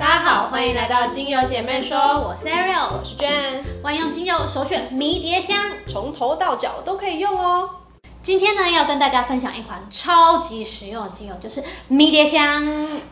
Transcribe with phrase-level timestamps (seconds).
[0.00, 5.54] 大家好，欢迎来到精油姐妹说，我是 Ariel，我是娟，万用精油首选迷迭香，
[5.86, 7.68] 从头到脚都可以用哦。
[8.22, 12.62] 今天呢，要跟大家分享一款超级实用的精油，就是迷迭香。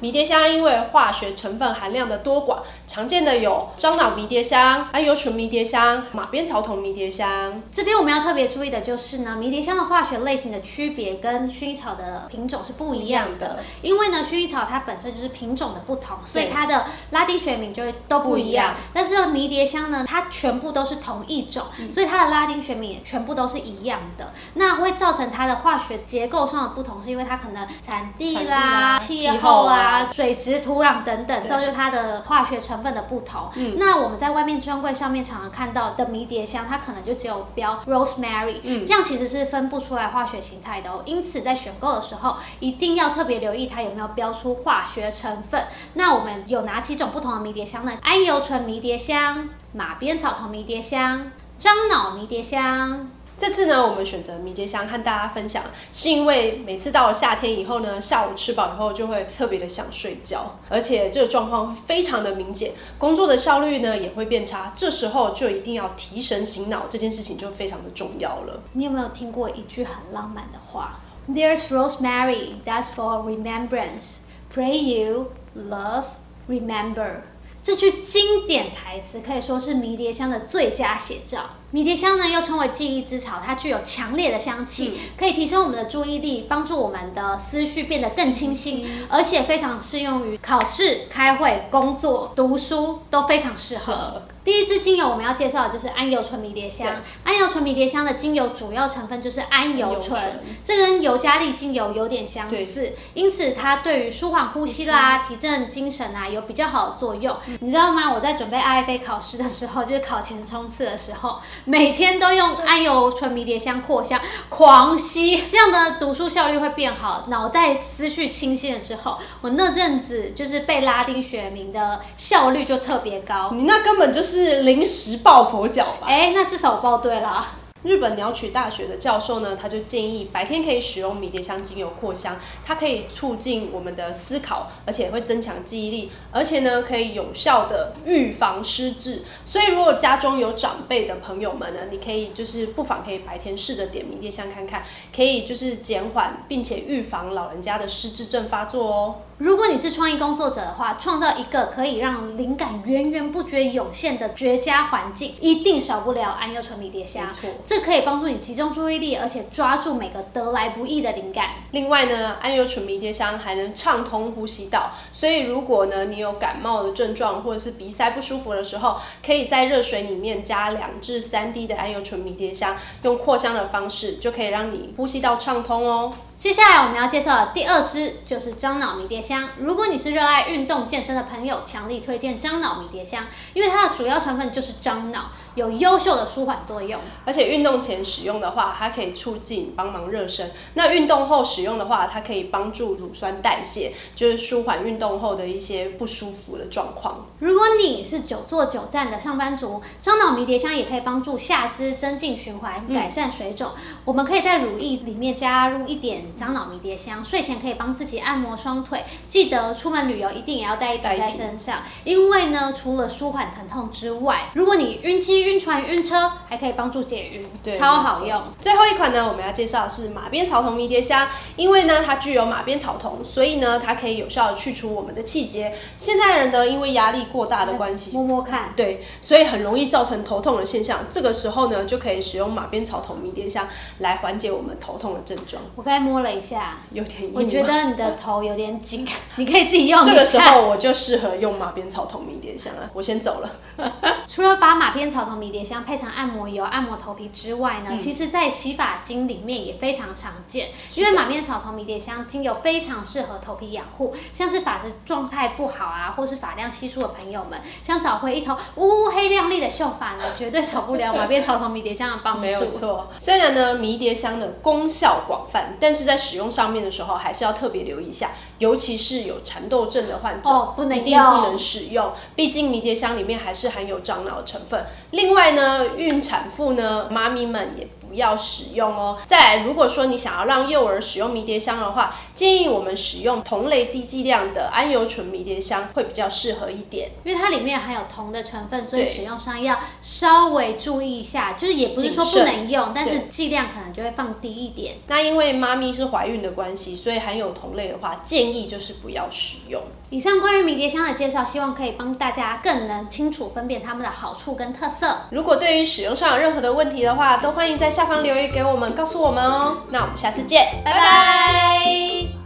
[0.01, 7.63] 迷迭香因为化学成分含量的多寡，常见的有樟脑迷迭香、桉油醇迷迭香、马鞭草酮迷迭香。
[7.73, 13.61] 这边我们要特别注意的就是呢，迷迭香的化学类型的区别跟薰衣草的品种是不一样的。
[13.81, 18.75] 因为呢，薰衣草它本身就是品种的不同，所以它的拉丁学名就会都不一样。
[18.93, 24.35] 但是迷迭香呢，它全部都是同一种，所以它的拉丁学名也全部都是一样的。
[24.53, 24.93] 那会。
[24.99, 33.49] 造成它的化学结构上的不同，是因为它可能产地啦、气候啊、水质、土壤等等，造就它的化学成分的不同。
[33.77, 41.03] 那我们在外面专柜上面常常看到的迷迭香，它可能就只有标 rosemary，这样其实是分不出来化学形态的哦。
[41.07, 45.65] 因此在选购的时候，一定要特别留意它有没有标出化学成分。
[45.95, 47.93] 那我们有哪几种不同的迷迭香呢？
[48.03, 53.11] 桉油醇迷迭香、马鞭草酮迷迭香、樟脑迷迭香。
[53.39, 68.61] 这次呢，我们选择迷迭香和大家分享，是因为每次到了夏天以后呢，下午吃饱以后就会特别的想睡觉，而且这个状况非常的明显，工作的效率呢也会变差，这时候就一定要提神醒脑，这件事情就非常的重要了。
[68.73, 74.17] 你有没有听过一句很浪漫的话？There's rosemary, that's for remembrance.
[74.53, 76.07] Pray you love,
[76.49, 77.21] remember.
[77.63, 81.51] 这句经典台词可以说是迷迭香的最佳写照。
[81.71, 94.23] 迷迭香呢，又称为记忆之草，它具有强烈的香气，可以提升我们的注意力，帮助我们的思绪变得更清晰，而且非常适用于考试、开会、工作、读书都非常适合。
[94.43, 97.03] 第一支精油我们要介绍的就是桉油醇迷迭香。
[97.23, 107.37] 桉油醇迷迭香的精油主要成分就是桉油醇，这跟尤加利精油有点相似，因此它对于舒缓呼吸啦、提振精神啊有比较好的作用。
[107.61, 108.11] 你知道吗？
[108.11, 111.41] 我在准备 IFA 考试的时候，就是考前冲刺的时候。
[111.65, 123.51] 每天都用安油纯迷迭香扩香，狂吸，这样的读书效率会变好，脑袋思绪清晰了之后，我那阵子就是背拉丁学名的效率就特别高。
[123.53, 126.07] 你那根本就是临时抱佛脚吧？
[126.07, 127.47] 哎，那至少我抱对了。
[127.85, 139.23] 日本鸟取大学的教授呢，他就建议白天可以使用迷迭香精油扩香，它可以促进我们的思考，而且会增强记忆力，而且呢可以有效的预防失智。
[139.45, 144.85] 所以如果家中有长辈的朋友们呢，你可以就是不妨可以白天试着点迷迭香看看，
[145.15, 149.15] 可以就是减缓并且预防老人家的失智症发作哦。
[149.39, 157.31] 如果你是创意工作者的话，创造一个可以让灵感源源不绝涌现的绝佳环境，一定少不了桉油醇迷迭香。
[157.65, 161.51] 这可以帮助你集中注意力，而且抓住每个得来不易的灵感。
[161.71, 176.13] 另外呢，桉油醇迷迭香还能畅通呼吸道，所以如果呢你有感冒的症状或者是鼻塞不舒服的时候，可以在热水里面加两至三滴的桉油醇迷迭香，用扩香的方式就可以让你呼吸道畅通哦。
[176.39, 179.49] 接下来我们要介绍的第二支就是樟脑迷迭香。
[179.59, 187.01] 如果你是热爱运动健身的朋友，强力推荐樟脑迷迭香，因为它的主要成分就是樟脑，有优秀的舒缓作用。
[187.25, 197.27] 而且运动前使用的话，它可以促进帮忙热身；那运动后使用的话，它可以帮助乳酸代谢，就是舒缓运动后的一些不舒服的状况。
[197.41, 203.73] 如果你是久坐久站的上班族，樟脑迷迭香也可以帮助下肢增进循环，改善水肿。
[204.05, 206.28] 我们可以在乳液里面加入一点。
[206.37, 209.05] 樟脑迷迭香，睡前可以帮自己按摩双腿。
[209.29, 218.43] 记得出门旅游一定也要带一瓶在身上，因为呢，除了舒缓疼痛之外，如果你晕机、晕船、晕车，还可以帮助解晕，超好用。
[218.61, 221.27] 最后一款呢，我们要介绍的是马鞭草酮迷迭香，
[221.57, 225.75] 因为呢，它具有马鞭草酮，所以呢，它可以有效的去除我们的气结。
[225.97, 231.01] 现在人呢，因为压力过大的关系，摸摸看，对，所以很容易造成头痛的现象。
[231.09, 233.67] 这个时候呢，就可以使用马鞭草酮迷迭香
[233.99, 235.63] 来缓解我们头痛的症状。
[235.75, 236.18] 我刚才摸。
[236.19, 237.33] 摸了一下，有点硬。
[237.33, 239.07] 我觉得你的头有点紧，
[239.37, 240.03] 你可以自己用。
[240.03, 242.91] 这个时候我就适合用马鞭草头迷迭香了。
[242.93, 243.51] 我先走了。
[244.27, 250.71] 除了把马鞭草头迷迭香配成按摩油按摩头皮之外呢，其实在洗发精里面也非常常见。
[250.97, 262.41] 因为马鞭草头迷迭香精油非常适合头皮养护，像是发质状态不好啊，或是发量稀疏的朋友们，想找回一头乌黑亮丽的秀发呢， 绝对少不了马鞭草头迷迭香的帮助。
[262.41, 263.09] 没有错。
[263.19, 272.13] 虽然呢，迷迭香的功效广泛，但是在使用上面的时候，还是要特别留意一下，尤其是有蚕豆症的患者，不能一定不能使用。
[272.35, 274.87] 毕竟迷迭香里面还是含有樟脑成分。
[275.11, 279.19] 另外呢，孕产妇呢，妈咪们也不要使用哦。
[279.27, 287.11] 再来，如果说你想要让幼儿使用迷迭香的话，建议我们使用同类低剂量的安油醇迷迭香会比较适合一点。
[287.25, 294.97] 因为它里面含有铜的成分，所以使用上要稍微注意一下，就是也不是说不能用，但是剂量可能就会放低一点。
[295.09, 299.83] 那因为妈咪是怀孕的关系，所以含有同类的话，建议就是不要使用。
[300.11, 305.19] 以上关于迷迭香的介绍，希望可以帮大家更能清楚分辨它们的好处跟特色。
[305.31, 309.79] 如果对于使用上有任何的问题的话，都欢迎在下方留言给我们，告诉我们哦。
[309.91, 312.38] 那我们下次见，拜拜